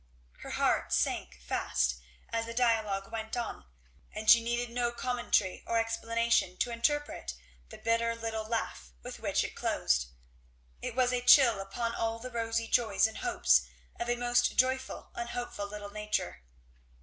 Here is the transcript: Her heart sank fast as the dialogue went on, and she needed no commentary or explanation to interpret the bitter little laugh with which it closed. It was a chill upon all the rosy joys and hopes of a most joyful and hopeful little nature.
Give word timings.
Her 0.39 0.49
heart 0.49 0.91
sank 0.91 1.39
fast 1.39 1.97
as 2.29 2.47
the 2.47 2.55
dialogue 2.55 3.11
went 3.11 3.37
on, 3.37 3.65
and 4.11 4.31
she 4.31 4.43
needed 4.43 4.71
no 4.71 4.91
commentary 4.91 5.63
or 5.67 5.77
explanation 5.77 6.57
to 6.57 6.71
interpret 6.71 7.35
the 7.69 7.77
bitter 7.77 8.15
little 8.15 8.43
laugh 8.43 8.93
with 9.03 9.19
which 9.19 9.43
it 9.43 9.53
closed. 9.55 10.07
It 10.81 10.95
was 10.95 11.13
a 11.13 11.21
chill 11.21 11.59
upon 11.59 11.93
all 11.93 12.17
the 12.17 12.31
rosy 12.31 12.67
joys 12.67 13.05
and 13.05 13.17
hopes 13.19 13.67
of 13.99 14.09
a 14.09 14.15
most 14.15 14.57
joyful 14.57 15.11
and 15.13 15.29
hopeful 15.29 15.67
little 15.67 15.91
nature. 15.91 16.41